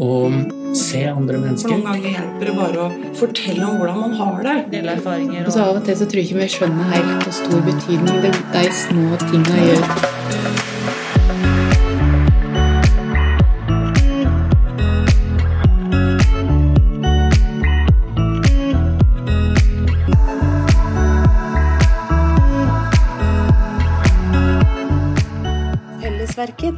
[0.00, 1.76] og se andre For mennesker.
[1.76, 4.56] noen ganger hjelper det bare å fortelle om hvordan man har det.
[4.72, 7.36] Dele erfaringer Og så av og til så tror jeg ikke vi skjønner helt hvor
[7.40, 10.18] stor betydning det, de små tinga gjør.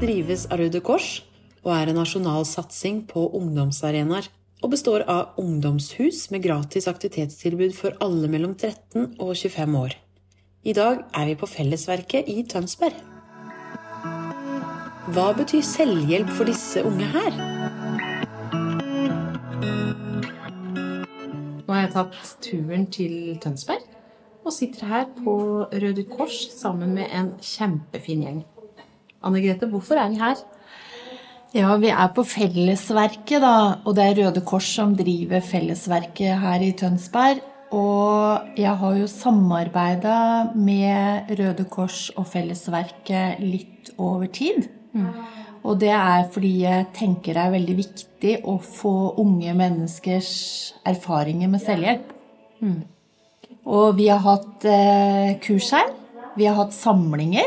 [0.02, 1.20] Drives av Røde Kors
[1.62, 4.29] og er en nasjonal satsing på ungdomsarenaer.
[4.62, 9.97] Og består av ungdomshus med gratis aktivitetstilbud for alle mellom 13 og 25 år.
[10.62, 12.95] I dag er vi på Fellesverket i Tønsberg.
[15.11, 17.34] Hva betyr selvhjelp for disse unge her?
[21.67, 23.83] Nå har jeg tatt turen til Tønsberg
[24.47, 25.34] og sitter her på
[25.67, 28.41] Røde Kors sammen med en kjempefin gjeng.
[29.23, 30.39] Anne Grete, hvorfor er vi her?
[31.53, 33.56] Ja, vi er på Fellesverket, da.
[33.84, 37.42] Og det er Røde Kors som driver Fellesverket her i Tønsberg.
[37.77, 40.14] Og jeg har jo samarbeida
[40.56, 44.70] med Røde Kors og Fellesverket litt over tid.
[45.61, 50.33] Og det er fordi jeg tenker det er veldig viktig å få unge menneskers
[50.89, 52.17] erfaringer med selvhjelp.
[53.69, 55.92] Og vi har hatt eh, kurs her.
[56.33, 57.45] Vi har hatt samlinger.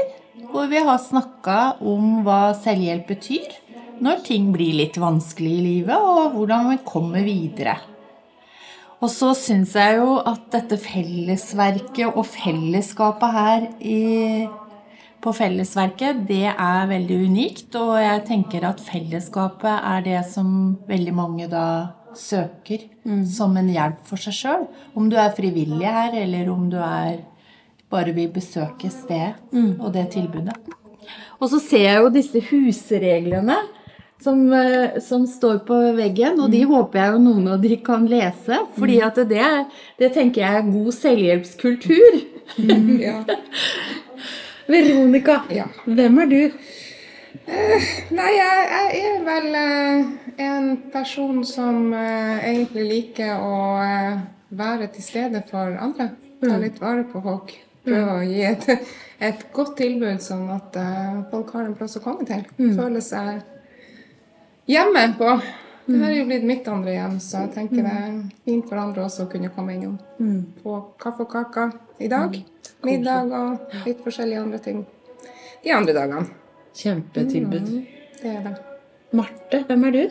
[0.53, 3.64] Hvor vi har snakka om hva selvhjelp betyr
[4.03, 7.77] når ting blir litt vanskelig i livet, og hvordan vi kommer videre.
[9.03, 14.47] Og så syns jeg jo at dette fellesverket og fellesskapet her i,
[15.21, 17.75] på Fellesverket, det er veldig unikt.
[17.81, 20.49] Og jeg tenker at fellesskapet er det som
[20.87, 21.65] veldig mange da
[22.15, 22.85] søker
[23.27, 24.67] som en hjelp for seg sjøl.
[24.95, 27.23] Om du er frivillig her, eller om du er
[27.91, 29.35] bare vil besøke stedet
[29.79, 30.55] og det tilbudet.
[31.39, 33.57] Og så ser jeg jo disse husreglene
[34.23, 38.05] som, eh, som står på veggen, og de håper jeg jo noen av de kan
[38.09, 38.59] lese.
[38.77, 39.45] fordi at det,
[39.99, 42.21] det tenker jeg er god selvhjelpskultur.
[43.01, 43.23] Ja.
[44.67, 45.65] Veronica, Ja.
[45.85, 46.41] hvem er du?
[48.15, 50.05] Nei, jeg, jeg er vel eh,
[50.45, 54.19] en person som eh, egentlig liker å eh,
[54.57, 56.09] være til stede for andre.
[56.41, 57.53] Ta litt vare på folk.
[57.85, 58.65] Prøve å gi et,
[59.21, 62.41] et godt tilbud, sånn at eh, folk har en plass å komme til.
[62.57, 63.43] Føle seg
[64.69, 65.35] hjemme på.
[65.85, 68.13] Det er jo blitt mitt andre hjem, så jeg tenker det er
[68.47, 69.99] fint for andre også å kunne komme innom.
[70.63, 72.33] Få kaffe og kaker i dag.
[72.85, 74.85] Middag og litt forskjellige andre ting
[75.65, 76.29] de andre dagene.
[76.77, 77.69] Kjempetilbud.
[78.21, 78.53] Det er det.
[79.15, 80.03] Marte, hvem er du?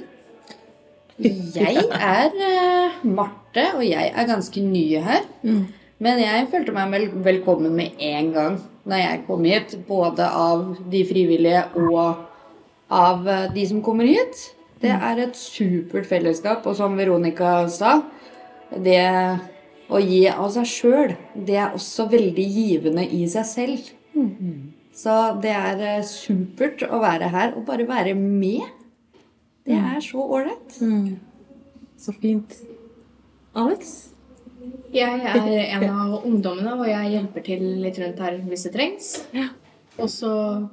[1.55, 5.29] Jeg er eh, Marte, og jeg er ganske ny her.
[6.03, 9.77] Men jeg følte meg vel velkommen med en gang når jeg kom hit.
[9.87, 12.25] Både av de frivillige og
[12.95, 14.45] av eh, de som kommer hit.
[14.83, 18.03] Det er et supert fellesskap, og som Veronica sa
[18.75, 19.01] Det
[19.89, 23.91] å gi av seg sjøl, det er også veldig givende i seg selv.
[24.95, 28.65] Så det er eh, supert å være her og bare være med.
[29.65, 30.77] Det er så ålreit.
[32.01, 32.59] Så fint.
[33.57, 34.11] Alex?
[34.95, 39.09] Jeg er en av ungdommene, og jeg hjelper til litt rundt her hvis det trengs.
[40.01, 40.31] Og så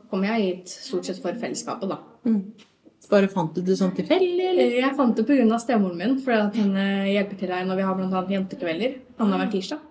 [0.10, 2.00] kom jeg hit stort sett for fellesskapet, da.
[3.12, 4.76] Bare fant du det sånn tilfeldig, eller?
[4.80, 5.58] Jeg fant det pga.
[5.60, 9.52] stemoren min, for at hun eh, hjelper til her når vi har annet jentekvelder annenhver
[9.52, 9.82] tirsdag.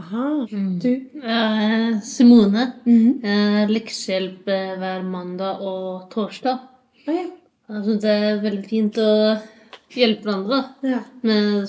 [0.00, 0.46] Aha.
[0.80, 0.92] Du?
[1.20, 2.64] Eh, Simone.
[2.88, 6.64] Eh, leksehjelp eh, hver mandag og torsdag.
[7.04, 7.26] Å ja.
[7.72, 9.10] Jeg syns det er veldig fint å
[9.92, 10.62] hjelpe hverandre.
[10.86, 11.02] Ja.
[11.24, 11.68] Men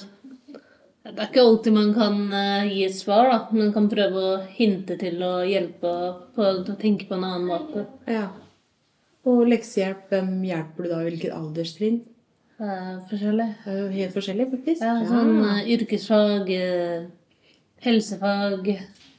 [1.04, 3.40] det er ikke alltid man kan eh, gi et svar, da.
[3.52, 5.92] Men kan prøve å hinte til å hjelpe
[6.36, 7.86] på å tenke på en annen måte.
[8.08, 8.30] ja.
[9.24, 10.98] Og leksehjelp, hvem hjelper du da?
[11.06, 12.02] Hvilket alderstrinn?
[12.60, 13.46] Eh, forskjellig.
[13.96, 14.84] Helt forskjellig, faktisk.
[14.84, 17.06] Ja, sånn eh, yrkesfag, eh,
[17.86, 18.68] helsefag,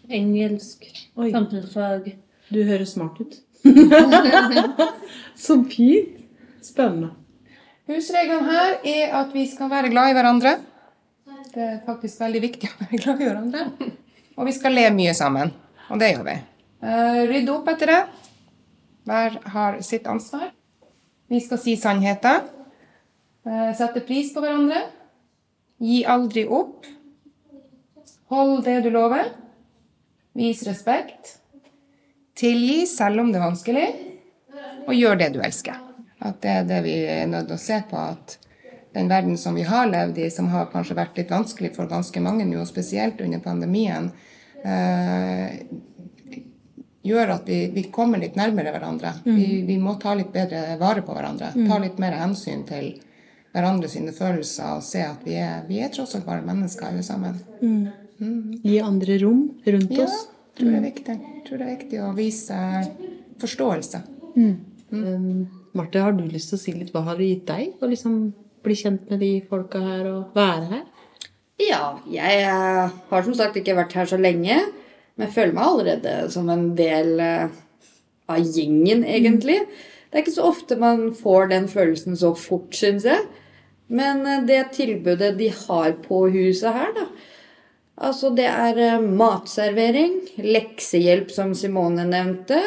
[0.09, 0.85] engelsk,
[1.17, 1.31] Oi.
[1.33, 2.13] samfunnsfag.
[2.53, 3.39] Du høres smart ut.
[5.45, 6.21] Så fint.
[6.65, 7.15] Spennende.
[7.89, 10.55] Husregelen her er at vi skal være glad i hverandre.
[11.55, 13.65] Det er faktisk veldig viktig å være glad i hverandre.
[14.35, 15.53] Og vi skal le mye sammen.
[15.93, 16.35] Og det gjør vi.
[16.83, 18.01] Eh, Rydde opp etter det.
[19.07, 20.49] Hver har sitt ansvar.
[21.31, 22.43] Vi skal si sannheter.
[23.47, 24.83] Eh, Sette pris på hverandre.
[25.85, 26.89] Gi aldri opp.
[28.33, 29.31] Hold det du lover.
[30.35, 31.37] Vis respekt.
[32.35, 33.83] tilgi selv om det er vanskelig,
[34.89, 35.77] og gjør det du elsker.
[36.19, 38.01] At det er det vi er nødt til å se på.
[38.01, 38.35] At
[38.95, 42.21] den verden som vi har levd i, som har kanskje vært litt vanskelig for ganske
[42.23, 44.11] mange nå, spesielt under pandemien,
[44.65, 45.57] eh,
[47.05, 49.11] gjør at vi, vi kommer litt nærmere hverandre.
[49.27, 49.35] Mm.
[49.37, 51.51] Vi, vi må ta litt bedre vare på hverandre.
[51.57, 51.67] Mm.
[51.69, 52.95] Ta litt mer hensyn til
[53.55, 57.05] hverandre sine følelser og se at vi er, vi er tross alt bare mennesker alle
[57.07, 57.37] sammen.
[57.61, 58.63] Mm.
[58.65, 60.25] Gi andre rom rundt Ja, oss.
[60.57, 61.19] tror det er viktig.
[61.45, 62.59] Tror det er viktig å vise
[63.43, 64.01] forståelse.
[64.39, 65.47] Mm.
[65.75, 68.17] Marte, har du lyst til å si litt hva har det gitt deg å liksom
[68.65, 70.85] bli kjent med de folka her og være her?
[71.63, 74.57] Ja, jeg eh, har som sagt ikke vært her så lenge,
[75.15, 77.53] men jeg føler meg allerede som en del eh,
[78.31, 79.61] av gjengen, egentlig.
[80.09, 83.23] Det er ikke så ofte man får den følelsen så fort, syns jeg.
[83.95, 87.09] Men eh, det tilbudet de har på huset her, da
[87.95, 92.59] Altså, det er matservering, leksehjelp, som Simone nevnte.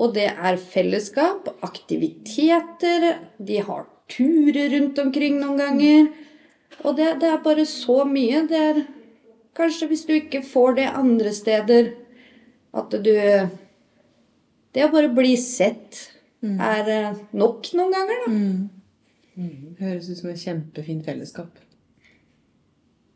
[0.00, 3.18] Og det er fellesskap, aktiviteter.
[3.36, 6.10] De har turer rundt omkring noen ganger.
[6.84, 8.44] Og det, det er bare så mye.
[8.50, 8.82] Det er
[9.56, 11.92] kanskje hvis du ikke får det andre steder,
[12.74, 13.14] at du
[14.70, 15.96] Det å bare bli sett
[16.46, 19.48] er eh, nok noen ganger, da.
[19.80, 21.58] Høres ut som et kjempefint fellesskap.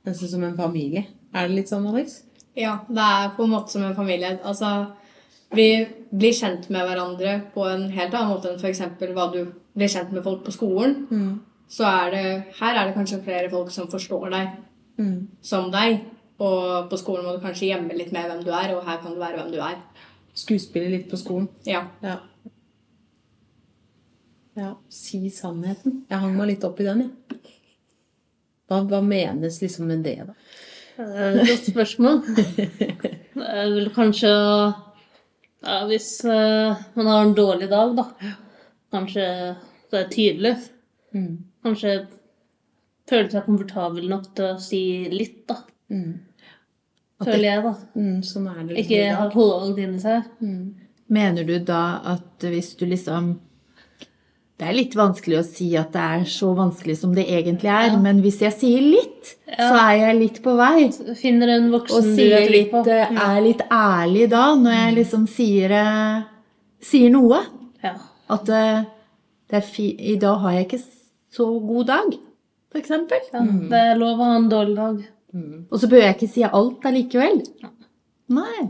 [0.05, 1.07] Nesten som en familie.
[1.31, 2.25] Er det litt sånn, Alex?
[2.59, 4.35] Ja, det er på en måte som en familie.
[4.43, 4.91] Altså,
[5.55, 5.69] vi
[6.11, 8.83] blir kjent med hverandre på en helt annen måte enn f.eks.
[9.15, 9.41] hva du
[9.75, 11.41] blir kjent med folk på skolen.
[11.69, 12.25] Så er det,
[12.61, 14.53] her er det kanskje flere folk som forstår deg
[15.43, 16.05] som deg.
[16.39, 19.15] Og på skolen må du kanskje gjemme litt med hvem du er, og her kan
[19.15, 19.77] du være hvem du er.
[20.35, 21.49] Skuespille litt på skolen.
[21.67, 21.85] Ja.
[22.03, 22.17] Ja.
[24.59, 24.73] ja.
[24.91, 26.05] Si sannheten.
[26.11, 27.41] Jeg hang meg litt opp i den, jeg.
[28.67, 30.35] Hva, hva menes liksom med det, da?
[30.99, 32.23] Eh, Godt spørsmål.
[33.35, 38.05] Det er vel kanskje ja, Hvis eh, man har en dårlig dag, da.
[38.95, 39.25] Kanskje
[39.91, 40.55] så er tydelig.
[41.65, 41.95] Kanskje
[43.11, 44.83] føle seg komfortabel nok til å si
[45.13, 45.59] litt, da.
[47.25, 47.73] Føler jeg, da.
[47.97, 48.77] Mm, sånn er det.
[48.85, 50.31] Ikke ha hodet inni seg.
[51.15, 51.83] Mener du da
[52.15, 53.35] at hvis du liksom
[54.57, 57.97] Det er litt vanskelig å si at det er så vanskelig som det egentlig er,
[58.01, 60.85] men hvis jeg sier litt, så er jeg litt på vei.
[61.19, 62.85] Finner en voksen du sier er litt, på.
[62.87, 66.23] eh, er litt ærlig da, når jeg liksom sier, eh,
[66.87, 67.41] sier noe.
[67.83, 67.97] Ja.
[68.33, 68.85] At eh,
[69.51, 70.83] det er fi i dag har jeg ikke
[71.35, 72.15] så god dag,
[72.73, 73.27] for eksempel.
[73.33, 75.03] Ja, det er lov å ha en dårlig dag.
[75.71, 77.43] Og så bør jeg ikke si alt allikevel.
[78.35, 78.69] Nei.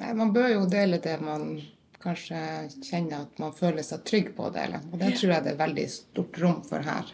[0.00, 1.60] Nei, man bør jo dele det man
[2.02, 2.38] kanskje
[2.82, 4.80] kjenner at man føler seg trygg på å dele.
[4.90, 7.12] Og det tror jeg det er veldig stort rom for her.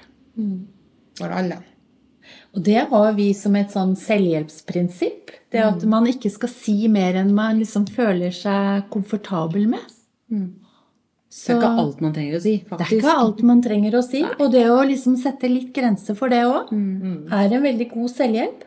[1.19, 1.59] For alle.
[2.57, 5.35] Og det har vi som et sånn selvhjelpsprinsipp.
[5.53, 9.85] Det at man ikke skal si mer enn man liksom føler seg komfortabel med.
[11.29, 12.79] Det er ikke alt man trenger å si, faktisk.
[12.79, 14.23] Det er ikke alt man trenger å si.
[14.25, 18.65] Og det å liksom sette litt grenser for det òg, er en veldig god selvhjelp.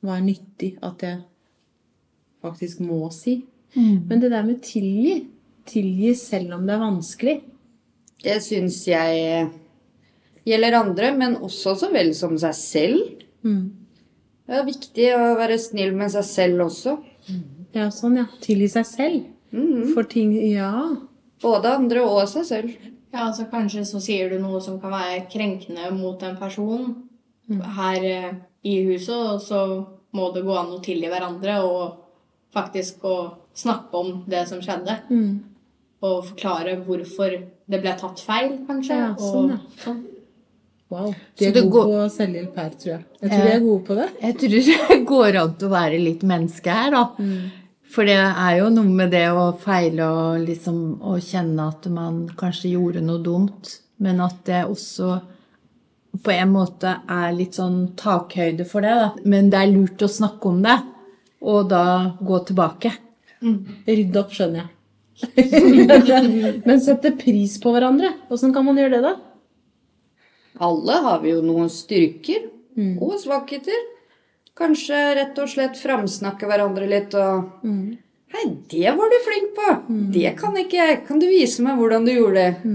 [0.00, 1.18] Hva er nyttig at jeg
[2.44, 3.40] faktisk må si?
[3.74, 4.06] Mm.
[4.08, 5.20] Men det der med tilgi
[5.70, 7.34] Tilgi selv om det er vanskelig.
[8.24, 9.44] Det syns jeg
[10.48, 13.02] gjelder andre, men også så vel som seg selv.
[14.50, 16.96] Det er viktig å være snill med seg selv også.
[17.76, 18.26] Ja, sånn, ja.
[18.42, 19.28] Tilgi seg selv.
[19.94, 20.96] For ting Ja.
[21.42, 22.70] Både andre og seg selv.
[23.12, 26.92] Ja, altså Kanskje så sier du noe som kan være krenkende mot en person
[27.50, 29.62] her eh, i huset, og så
[30.14, 31.96] må det gå an å tilgi hverandre og
[32.54, 33.16] faktisk å
[33.56, 34.98] snakke om det som skjedde.
[36.06, 37.34] Og forklare hvorfor
[37.70, 38.96] det ble tatt feil, kanskje.
[39.00, 39.58] Ja, sånn, ja.
[39.58, 40.00] og sånn.
[40.90, 41.10] Wow.
[41.38, 43.04] De er det gode går- på selvhjelp her, tror jeg.
[43.20, 44.08] Jeg tror de er gode på det.
[44.22, 47.04] Jeg tror det går an til å være litt menneske her, da.
[47.90, 52.22] For det er jo noe med det å feile og liksom å kjenne at man
[52.38, 55.16] kanskje gjorde noe dumt, men at det også
[56.22, 58.94] på en måte er litt sånn takhøyde for det.
[58.94, 59.08] Da.
[59.30, 60.76] Men det er lurt å snakke om det,
[61.40, 61.84] og da
[62.20, 62.92] gå tilbake.
[63.40, 64.70] Rydde opp, skjønner jeg.
[66.68, 68.12] Men sette pris på hverandre.
[68.32, 69.16] Åssen kan man gjøre det, da?
[70.60, 72.46] Alle har vi jo noen styrker
[73.00, 73.80] og svakheter.
[74.58, 77.66] Kanskje rett og slett framsnakke hverandre litt og
[78.30, 79.68] Hei, det var du flink på!
[80.14, 80.98] Det kan ikke jeg.
[81.08, 82.74] Kan du vise meg hvordan du gjorde det?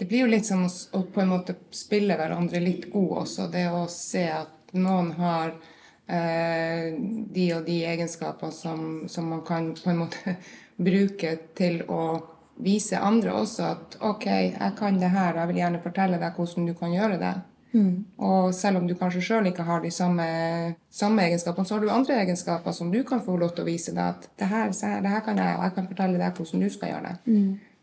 [0.00, 3.50] Det blir jo litt som å, å på en måte spille hverandre litt god også.
[3.52, 5.52] Det å se at noen har
[6.08, 6.96] eh,
[7.36, 10.38] de og de egenskaper som, som man kan på en måte
[10.88, 12.00] bruke til å
[12.64, 16.68] vise andre også at OK, jeg kan det her, jeg vil gjerne fortelle deg hvordan
[16.68, 17.34] du kan gjøre det.
[18.18, 20.26] Og selv om du kanskje sjøl ikke har de samme,
[20.90, 23.94] samme egenskapene, så har du andre egenskaper som du kan få lov til å vise
[23.94, 26.70] deg at det her, det her kan jeg, og jeg kan fortelle deg hvordan du
[26.74, 27.36] skal gjøre det.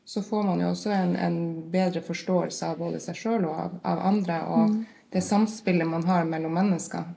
[0.08, 1.39] Så får man jo også en, en
[1.72, 4.77] bedre forståelse av både seg sjøl og av, av andre, og
[5.15, 7.08] det samspillet man har mellom mennesker,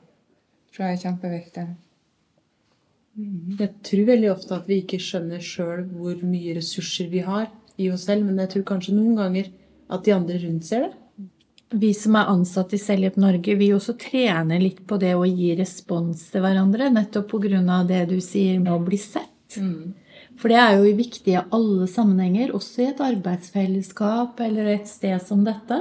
[0.70, 1.66] tror jeg er kjempeviktig.
[3.60, 7.90] Jeg tror veldig ofte at vi ikke skjønner sjøl hvor mye ressurser vi har i
[7.90, 9.50] oss selv, men jeg tror kanskje noen ganger
[9.90, 10.99] at de andre rundt ser det.
[11.70, 15.52] Vi som er ansatt i Selvhjelp Norge, vi også trener litt på det å gi
[15.58, 17.84] respons til hverandre, nettopp pga.
[17.86, 19.54] det du sier med å bli sett.
[20.40, 25.22] For det er jo viktig i alle sammenhenger, også i et arbeidsfellesskap eller et sted
[25.22, 25.78] som dette.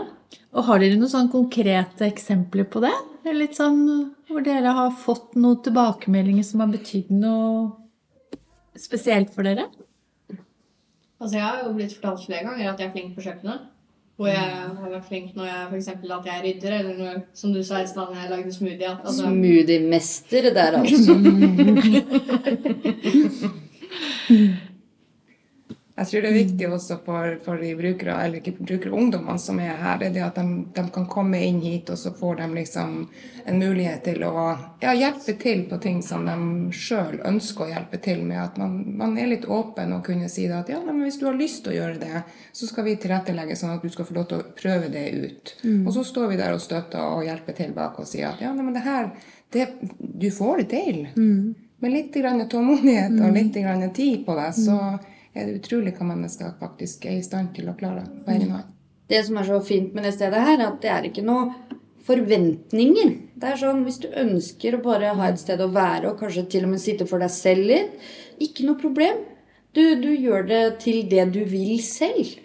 [0.54, 2.94] Og har dere noen sånn konkrete eksempler på det?
[3.24, 3.82] Det Litt sånn
[4.30, 7.72] hvor dere har fått noen tilbakemeldinger som har betydd noe
[8.78, 9.66] spesielt for dere?
[11.20, 13.69] Altså, jeg har jo blitt fortalt flere ganger at jeg er flink på kjøkkenet.
[14.20, 17.62] Hvor jeg har vært flink når jeg eksempel at jeg rydder, eller når, som du
[17.64, 18.90] sa i stad, når jeg lagde smoothie.
[18.90, 21.14] At, altså, Smoothie-mester der, altså.
[26.00, 29.58] Jeg tror det er viktig også for, for de brukere, eller ikke brukere, ungdommene som
[29.60, 32.48] er her, er det at de, de kan komme inn hit, og så får de
[32.56, 32.94] liksom
[33.44, 34.32] en mulighet til å
[34.80, 36.38] ja, hjelpe til på ting som de
[36.72, 38.40] sjøl ønsker å hjelpe til med.
[38.46, 41.36] At man, man er litt åpen og kunne si at ja, men hvis du har
[41.36, 42.24] lyst til å gjøre det,
[42.56, 45.56] så skal vi tilrettelegge sånn at du skal få lov til å prøve det ut.
[45.66, 45.84] Mm.
[45.84, 48.56] Og så står vi der og støtter og hjelper til bak og sier at ja,
[48.56, 49.12] men det her,
[49.52, 49.68] det,
[50.00, 51.06] du får det til.
[51.84, 54.80] Med litt grann tålmodighet og litt grann tid på deg, så
[55.40, 58.76] er det utrolig hva mennesker faktisk er i stand til å klare på egen hånd.
[59.10, 61.78] Det som er så fint med det stedet her, er at det er ikke noe
[62.06, 63.16] forventninger.
[63.40, 66.46] Det er sånn, Hvis du ønsker å bare ha et sted å være, og kanskje
[66.50, 67.98] til og med sitte for deg selv litt,
[68.42, 69.24] ikke noe problem.
[69.74, 72.38] Du, du gjør det til det du vil selv.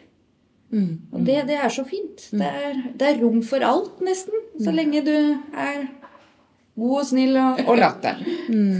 [1.14, 2.26] Og det, det er så fint.
[2.32, 4.40] Det er, det er rom for alt, nesten.
[4.60, 5.86] Så lenge du er
[6.76, 8.16] god og snill og Og latter.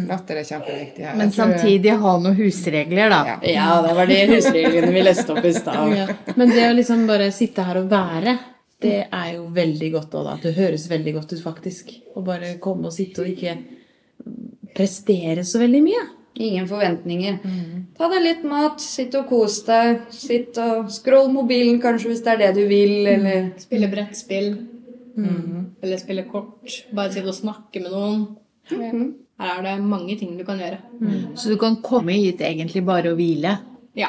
[0.08, 1.14] Latter er kjempeviktig her.
[1.16, 3.38] Men tror- samtidig ha noen husregler, da.
[3.46, 5.94] Ja, det var de husreglene vi leste opp i stad.
[5.96, 6.08] Ja.
[6.36, 8.38] Men det å liksom bare sitte her og være,
[8.80, 10.34] det er jo veldig godt òg, da.
[10.42, 11.94] Det høres veldig godt ut, faktisk.
[12.16, 13.56] Å bare komme og sitte og ikke
[14.74, 16.02] prestere så veldig mye.
[16.36, 17.36] Ingen forventninger.
[17.96, 20.00] Ta deg litt mat, sitt og kos deg.
[20.10, 24.48] Sitt og Scroll mobilen kanskje hvis det er det du vil, eller Spille brettspill.
[25.83, 26.85] Eller spille kort.
[26.94, 28.26] Bare sitte og snakke med noen.
[29.40, 30.78] Her er det mange ting du kan gjøre.
[31.37, 33.56] Så du kan komme hit egentlig bare og hvile.
[33.97, 34.09] Ja.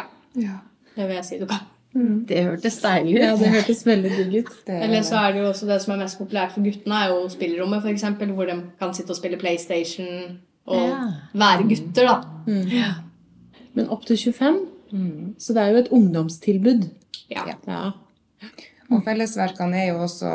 [0.96, 1.64] Det vil jeg si du kan.
[2.28, 3.20] Det hørtes deilig ut.
[3.22, 4.54] Ja, det hørtes veldig digg ut.
[4.84, 7.30] Eller så er det jo også det som er mest populært for guttene, er jo
[7.32, 8.04] spillerommet, f.eks.,
[8.36, 10.98] hvor de kan sitte og spille PlayStation og Ja.
[11.34, 12.16] være gutter, da.
[13.76, 14.60] Men opp til 25,
[15.40, 16.84] så det er jo et ungdomstilbud.
[17.32, 17.44] Ja.
[17.68, 17.92] Ja.
[18.94, 20.30] Og fellesverkene er jo også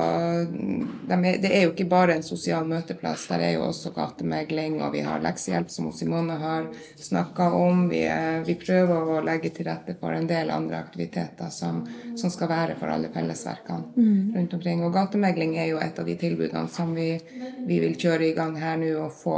[0.51, 3.29] de er, Det er jo ikke bare en sosial møteplass.
[3.31, 6.67] Der er jo også gatemegling, og vi har leksehjelp, som Simone har
[6.99, 7.85] snakka om.
[7.93, 11.85] Vi, er- vi prøver å legge til rette for en del andre aktiviteter som,
[12.17, 14.33] som skal være for alle fellesverkene Mm.
[14.37, 14.83] rundt omkring.
[14.85, 17.21] Og gatemegling er jo et av de tilbudene som vi,
[17.67, 19.37] vi vil kjøre i gang her nå og få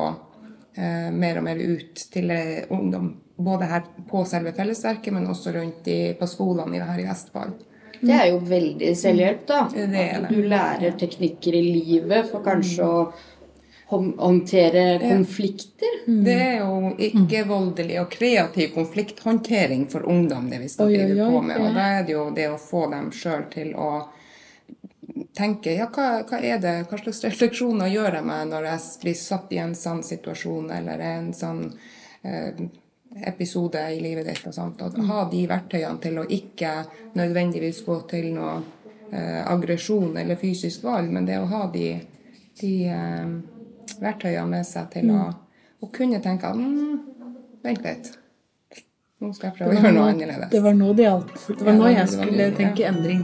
[0.77, 3.13] eh, mer og mer ut til eh, ungdom.
[3.37, 7.53] Både her på selve fellesverket, men også rundt i, på skolene her i Vestfold.
[8.03, 9.61] Det er jo veldig selvhjelp, da.
[9.75, 13.05] Det er At du lærer teknikker i livet for kanskje å
[13.93, 16.01] håndtere konflikter.
[16.07, 21.61] Det er jo ikke-voldelig og kreativ konflikthåndtering for ungdom det vi skal drive på med.
[21.61, 23.93] Og da er det jo det å få dem sjøl til å
[25.37, 29.19] tenke ja, hva, hva er det, hva slags refleksjoner gjør jeg meg når jeg blir
[29.19, 31.67] satt i en sånn situasjon eller en sånn
[32.25, 32.65] eh,
[33.21, 34.83] episode i livet ditt og sånt.
[34.83, 36.73] Og ha de verktøyene til å ikke
[37.19, 38.55] nødvendigvis gå til noe
[39.13, 41.93] eh, aggresjon eller fysisk vold, men det å ha de,
[42.61, 43.37] de eh,
[44.01, 45.29] verktøyene med seg til å,
[45.83, 46.99] å kunne tenke at mm,
[47.65, 48.13] vent litt.
[49.23, 50.51] Nå skal jeg prøve å gjøre noe annerledes.
[50.51, 51.39] det var nå det gjaldt.
[51.53, 53.23] Det var nå jeg skulle tenke endring.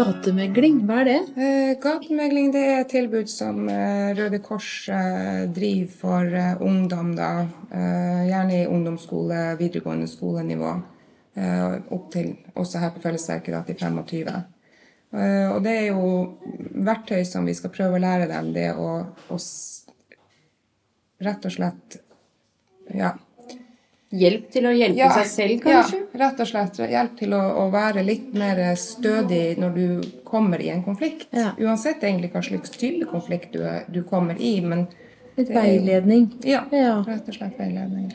[0.00, 1.18] Gatemegling, hva er det?
[1.36, 7.32] Eh, gatemegling det er et tilbud som eh, Røde Kors eh, driver for ungdom, da.
[7.70, 10.72] Gjerne i ungdomsskole, videregående skolenivå.
[11.94, 14.32] Opp til også her på Fellesverket da, til 25.
[15.10, 16.10] Eh, og det er jo
[16.86, 18.52] verktøy som vi skal prøve å lære dem.
[18.54, 18.90] Det å,
[19.34, 19.38] å
[21.26, 21.98] rett og slett
[22.94, 23.12] ja,
[24.10, 26.00] Hjelp til å hjelpe seg selv, kanskje?
[26.02, 26.80] Ja, rett og slett.
[26.90, 31.28] Hjelp til å, å være litt mer stødig når du kommer i en konflikt.
[31.62, 34.56] Uansett egentlig hva slags type konflikt du, du kommer i.
[34.66, 34.88] Men
[35.36, 36.26] Litt det veiledning.
[36.42, 36.64] Ja,
[37.06, 38.10] rett og slett veiledning.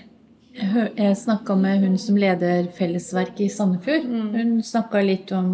[0.56, 4.06] Jeg, snakka med hun som leder Fellesverket i Sandefjord.
[4.36, 5.50] Hun snakka litt om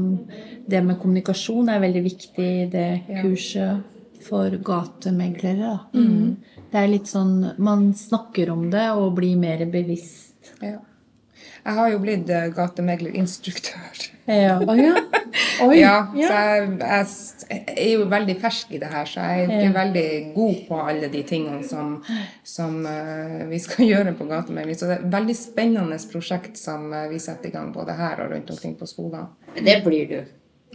[0.69, 2.89] det med kommunikasjon er veldig viktig i det
[3.21, 3.90] kurset
[4.25, 5.59] for gatemeglere.
[5.59, 5.99] Da.
[5.99, 6.37] Mhm.
[6.71, 10.53] Det er litt sånn Man snakker om det og blir mer bevisst.
[10.61, 10.79] Ja.
[11.61, 14.07] Jeg har jo blitt eh, gatemeglerinstruktør.
[14.25, 14.57] Ja.
[15.61, 16.27] Oi, ja, ja.
[16.27, 17.07] så jeg, jeg
[17.51, 20.77] jeg er jo veldig fersk i det her, så jeg er ikke veldig god på
[20.87, 21.97] alle de tingene som,
[22.47, 24.77] som uh, vi skal gjøre på gatemegling.
[24.77, 28.23] Så det er et veldig spennende prosjekt som eh, vi setter i gang både her
[28.23, 29.27] og rundt omkring på skolen.
[29.57, 30.19] Det blir du.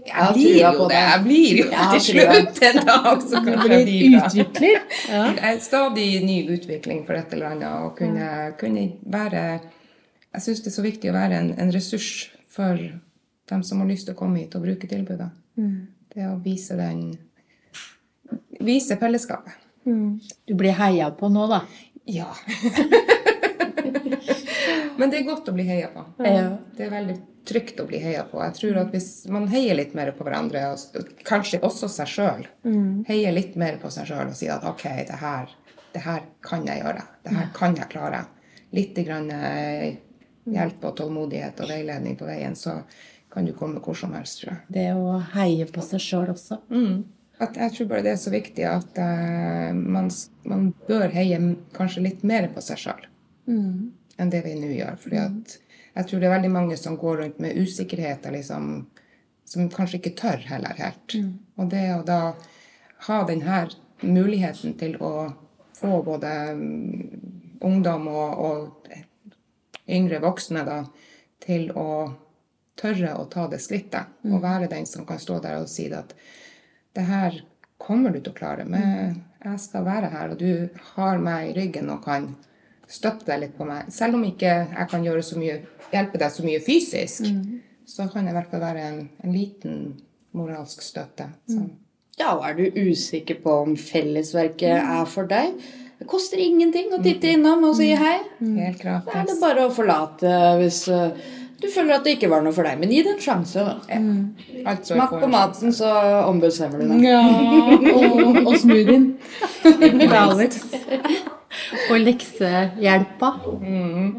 [0.07, 0.99] Jeg blir jo det.
[1.01, 3.97] Jeg blir jo til slutt en dag, så kanskje jeg blir det.
[4.21, 4.77] utvikler.
[5.11, 5.25] Ja.
[5.69, 7.73] Stadig ny utvikling for et eller annet.
[7.85, 8.27] Og kunne,
[8.61, 9.43] kunne være
[10.37, 12.09] Jeg syns det er så viktig å være en, en ressurs
[12.53, 12.75] for
[13.51, 15.29] dem som har lyst til å komme hit og bruke tilbudet.
[15.57, 17.01] Det å vise den
[18.67, 19.53] Vise fellesskapet.
[19.87, 21.61] Du blir heia på nå, da.
[22.11, 22.27] Ja.
[24.99, 26.03] Men det er godt å bli heia på.
[26.25, 26.49] Ja.
[26.75, 27.15] Det er veldig
[27.47, 28.41] trygt å bli heia på.
[28.45, 32.47] Jeg tror at Hvis man heier litt mer på hverandre, og kanskje også seg sjøl,
[33.09, 35.53] heier litt mer på seg sjøl og sier at OK, det her,
[35.95, 37.05] det her kan jeg gjøre.
[37.25, 38.25] Det her kan jeg klare.
[38.77, 39.97] Litt grann, eh,
[40.47, 42.81] hjelp og tålmodighet og veiledning på veien, så
[43.33, 44.63] kan du komme hvor som helst, tror jeg.
[44.73, 46.61] Det å heie på seg sjøl også.
[47.43, 50.09] At jeg tror bare det er så viktig at uh, man,
[50.49, 51.37] man bør heie
[51.77, 53.05] kanskje litt mer på seg sjøl
[54.17, 54.97] enn det vi nå gjør.
[55.03, 55.59] Fordi at
[55.97, 58.87] jeg tror det er veldig mange som går rundt med usikkerheter, liksom,
[59.49, 61.17] som kanskje ikke tør heller helt.
[61.57, 62.21] Og det å da
[63.07, 63.63] ha denne
[64.03, 65.13] muligheten til å
[65.77, 70.83] få både mm, ungdom og, og yngre voksne da,
[71.43, 71.89] til å
[72.77, 74.19] tørre å ta det skrittet.
[74.29, 76.13] Og være den som kan stå der og si at
[76.97, 77.41] det her
[77.81, 78.69] kommer du til å klare.
[78.69, 82.35] Men jeg skal være her, og du har meg i ryggen og kan
[82.89, 83.89] støtte deg litt på meg.
[83.93, 85.61] Selv om ikke jeg kan gjøre så mye,
[85.93, 87.27] hjelpe deg så mye fysisk,
[87.87, 89.81] så kan jeg i hvert fall være en, en liten
[90.37, 91.29] moralsk støtte.
[91.51, 91.65] Så.
[92.19, 95.57] Ja, og er du usikker på om fellesverket er for deg?
[95.97, 98.19] Det koster ingenting å titte innom og si hei.
[98.41, 102.45] Helt Da er det bare å forlate hvis eh, du føler at det ikke var
[102.45, 102.77] noe for deg.
[102.81, 103.65] Men gi det en sjanse.
[103.65, 103.79] da.
[104.69, 105.93] Altså, Smak på maten, så
[106.29, 107.07] ombestemmer du deg.
[107.09, 107.23] Ja,
[107.97, 109.15] og, og smoothien.
[111.91, 113.31] Og leksehjelpa.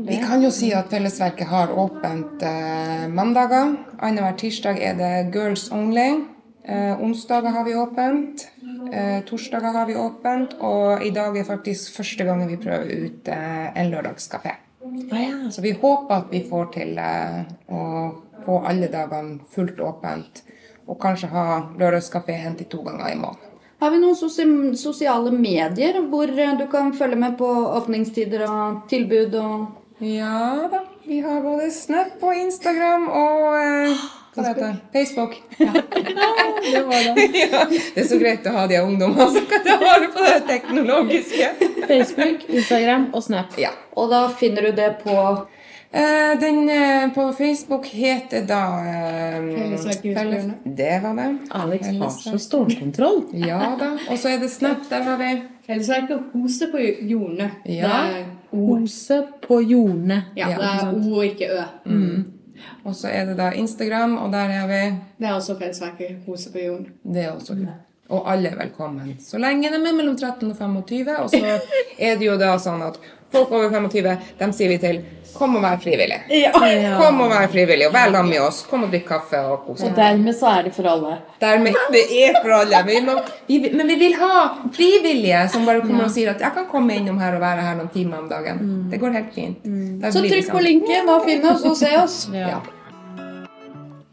[0.07, 3.75] Vi kan jo si at Fellesverket har åpent eh, mandager.
[3.99, 6.09] Annenhver tirsdag er det Girls Only.
[6.67, 8.47] Eh, onsdager har vi åpent.
[8.91, 10.57] Eh, torsdager har vi åpent.
[10.59, 14.57] Og i dag er faktisk første gangen vi prøver ut eh, en lørdagskafé.
[15.51, 17.81] Så vi håper at vi får til eh, å
[18.45, 20.43] få alle dagene fullt åpent.
[20.87, 21.47] Og kanskje ha
[21.79, 23.46] lørdagskafé hentet til to ganger i måneden.
[23.79, 28.87] Har vi noen sosi- sosiale medier hvor eh, du kan følge med på åpningstider og
[28.89, 29.67] tilbud og
[30.01, 30.83] Ja da.
[31.07, 34.01] Vi har både Snap og Instagram og eh,
[34.37, 35.37] hva det heter Facebook.
[36.67, 37.23] Det var det.
[37.41, 40.41] ja, det er så greit å ha de ungdommene som kan ta vare på det
[40.49, 41.47] teknologiske.
[41.87, 43.55] Facebook, Instagram og Snap.
[43.61, 43.71] Ja.
[43.97, 45.15] Og da finner du det på
[46.41, 51.37] den eh, på Facebook heter da eh, Fellesverket Felles- Det var det.
[51.51, 53.21] Alex har så stålkontroll.
[53.33, 53.91] Ja da.
[54.11, 54.77] Og så er det Snap.
[54.89, 57.51] Der har vi Fellesverket Hose på jordene.
[57.65, 58.23] Ja.
[58.51, 60.23] Hose på jordene.
[60.35, 61.63] Ja, Ja, det er O og ikke Ø.
[62.83, 66.51] Og så er det da Instagram, og der er vi Det er også Fellesverket Hose
[66.51, 66.87] på jorden.
[67.13, 67.55] Det er også
[68.09, 69.17] Og alle er velkommen.
[69.19, 71.13] Så lenge de er mellom 13 og 25.
[71.23, 71.59] Og så
[71.99, 72.99] er det jo da sånn at
[73.31, 75.05] folk over 25, dem sier vi til
[75.37, 76.15] Kom og vær frivillig.
[76.97, 78.61] Kom og vær frivillig, og vær sammen med oss.
[78.65, 81.17] Kom og drikk kaffe og kos Og dermed så er det for alle.
[81.43, 82.79] Dermed, det er for alle.
[82.87, 83.17] Men vi, må,
[83.51, 84.31] vi, men vi vil ha
[84.73, 87.77] frivillige som bare kommer og sier at jeg kan komme innom her og være her
[87.77, 88.63] noen timer om dagen.
[88.89, 89.67] Det går helt fint.
[89.67, 90.01] Mm.
[90.07, 90.67] Så trykk på sånn.
[90.71, 92.17] linken og finn oss og se oss.
[92.33, 92.63] Ja.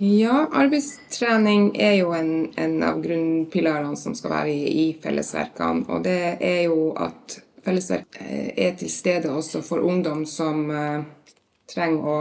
[0.05, 5.87] Ja, arbeidstrening er jo en, en av grunnpilarene som skal være i, i fellesverkene.
[5.89, 11.07] Og det er jo at fellesverk eh, er til stede også for ungdom som eh,
[11.73, 12.19] trenger å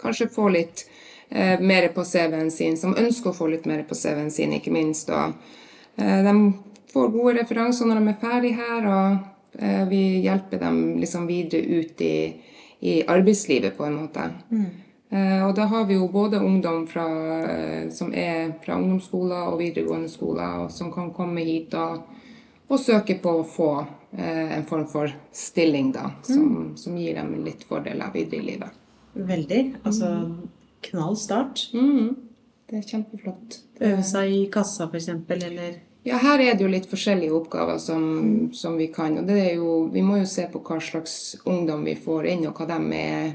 [0.00, 0.86] kanskje få litt
[1.28, 4.72] eh, mer på CV-en sin, som ønsker å få litt mer på CV-en sin, ikke
[4.72, 5.12] minst.
[5.12, 5.36] Og
[6.00, 6.36] eh, de
[6.94, 9.34] får gode referanser når de er ferdig her, og
[9.90, 12.16] vi hjelper dem liksom videre ut i,
[12.80, 14.30] i arbeidslivet på en måte.
[14.54, 17.06] Eh, og da har vi jo både ungdom fra,
[17.48, 22.02] eh, som er fra ungdomsskoler og videregående skoler, og som kan komme hit og,
[22.68, 27.32] og søke på å få eh, en form for stilling, da, som, som gir dem
[27.46, 28.84] litt fordeler videre i livet.
[29.18, 29.62] Veldig.
[29.88, 30.12] Altså
[30.90, 31.70] knall start.
[31.72, 32.14] Mm.
[32.68, 33.60] Det er kjempeflott.
[33.80, 38.04] Øve seg i kassa, eksempel, eller Ja, her er det jo litt forskjellige oppgaver som,
[38.54, 39.16] som vi kan.
[39.18, 42.60] Og det jo, vi må jo se på hva slags ungdom vi får inn, og
[42.60, 43.32] hva de, er,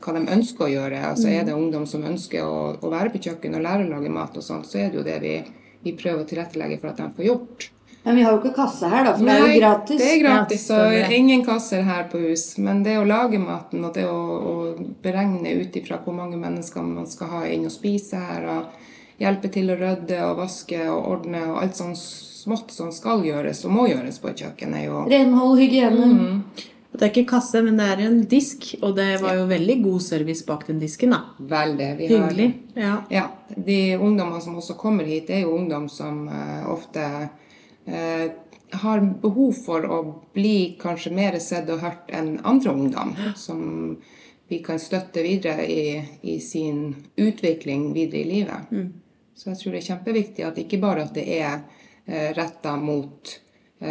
[0.00, 1.02] hva de ønsker å gjøre.
[1.10, 4.10] Altså Er det ungdom som ønsker å, å være på kjøkken og lære å lage
[4.12, 5.36] mat, og sånt, så er det jo det vi,
[5.84, 7.70] vi prøver å tilrettelegge for at de får gjort.
[8.04, 10.00] Men vi har jo ikke kasse her, da, for det er jo gratis.
[10.00, 11.04] det er gratis, Ja, og det.
[11.16, 12.42] ingen kasser her på hus.
[12.60, 14.18] Men det å lage maten og det å,
[14.50, 14.54] å
[15.02, 19.48] beregne ut ifra hvor mange mennesker man skal ha inn og spise her, og hjelpe
[19.54, 23.72] til å rydde og vaske og ordne og alt sånt smått som skal gjøres og
[23.72, 26.08] må gjøres på et kjøkken, er jo Renhold, hygiene.
[26.94, 26.98] Mhm.
[26.98, 30.00] Det er ikke kasse, men det er en disk, og det var jo veldig god
[30.02, 31.20] service bak den disken, da.
[31.40, 31.88] Veldig.
[31.98, 32.54] Vi har- Hyggelig.
[32.76, 33.02] Ja.
[33.10, 37.28] Ja, De ungdommene som også kommer hit, er jo ungdom som uh, ofte
[37.88, 38.28] uh,
[38.72, 39.98] har behov for å
[40.34, 43.14] bli kanskje mer sett og hørt enn andre ungdom.
[43.36, 43.98] Som
[44.48, 48.90] vi kan støtte videre i, i sin utvikling videre i livet.
[49.34, 51.60] Så jeg tror det er kjempeviktig at ikke bare at det er
[52.06, 53.40] eh, retta mot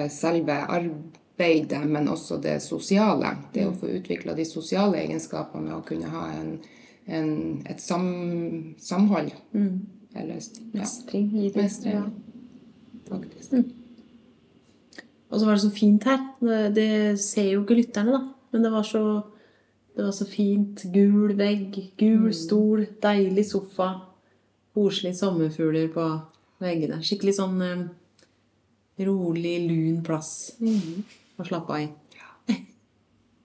[0.10, 3.38] selve arbeidet, men også det sosiale.
[3.54, 6.60] Det å få utvikla de sosiale egenskapene med å kunne ha en,
[7.06, 9.32] en, et sam, samhold.
[10.14, 10.82] Eller ja.
[10.82, 11.32] Mestring.
[11.56, 11.94] Mestring.
[11.94, 12.04] Ja.
[13.10, 13.54] Faktisk.
[15.30, 16.22] Og så var det så fint her.
[16.74, 18.22] Det, ser jo ikke lytterne, da.
[18.54, 19.04] Men det var så,
[19.98, 20.86] det var så fint.
[20.94, 23.90] Gul vegg, gul stol, deilig sofa.
[24.74, 26.06] Koselige sommerfugler på
[26.62, 27.02] veggene.
[27.06, 27.84] Skikkelig sånn eh,
[29.06, 30.54] rolig, lun plass
[31.40, 31.90] å slappe av i.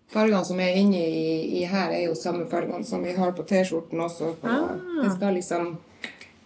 [0.08, 3.44] Fargene som er inne i, i her, er jo samme fargene som vi har på
[3.44, 4.30] T-skjorten også.
[4.42, 4.70] Ah.
[5.02, 5.74] Det skal liksom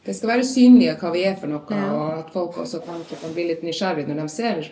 [0.03, 1.93] det skal være synlige hva vi er for noe, Ja.
[1.95, 4.65] og at folk også kan, kan bli litt nysgjerrige når de ser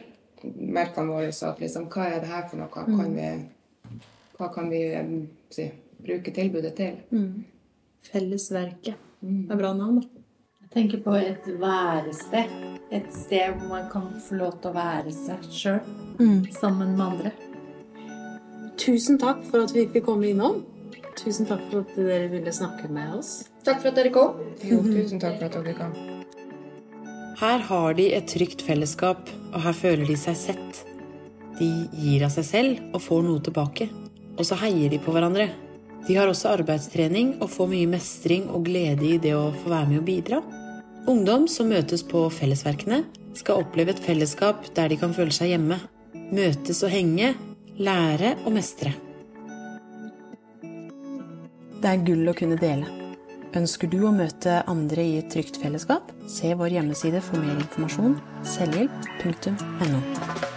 [0.43, 1.31] merkene våre.
[1.31, 2.67] Så at liksom, hva er det her for noe?
[2.75, 3.29] Hva kan vi,
[4.41, 4.81] hva kan vi
[5.55, 5.69] si,
[6.03, 6.99] bruke tilbudet til?
[8.11, 8.99] Fellesverket.
[9.21, 10.25] Det er bra navn, da.
[10.65, 12.70] Jeg tenker på et værested.
[12.91, 15.81] Et sted hvor man kan få lov til å være seg sjøl
[16.57, 17.33] sammen med andre.
[18.81, 20.63] Tusen takk for at vi fikk komme innom.
[21.19, 23.33] Tusen takk for at dere ville snakke med oss.
[23.67, 24.41] Takk for at dere kom.
[24.65, 25.95] Jo, tusen takk for at dere kom.
[27.41, 30.85] Her har de et trygt fellesskap, og her føler de seg sett.
[31.61, 33.87] De gir av seg selv og får noe tilbake.
[34.37, 35.51] Og så heier de på hverandre.
[36.09, 39.91] De har også arbeidstrening og får mye mestring og glede i det å få være
[39.93, 40.41] med og bidra.
[41.11, 43.01] Ungdom som møtes på fellesverkene,
[43.35, 45.81] skal oppleve et fellesskap der de kan føle seg hjemme.
[46.31, 47.33] Møtes og henge,
[47.83, 48.93] lære og mestre.
[51.81, 52.87] Det er gull å kunne dele.
[53.59, 56.15] Ønsker du å møte andre i et trygt fellesskap?
[56.31, 58.15] Se vår hjemmeside for mer informasjon
[58.55, 60.50] selvhjelp.no.